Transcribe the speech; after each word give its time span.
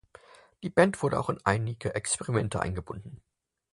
Die 0.63 0.71
Band 0.71 1.03
wurde 1.03 1.19
auch 1.19 1.29
in 1.29 1.37
einige 1.43 1.93
Experimente 1.93 2.59
eingebunden. 2.59 3.21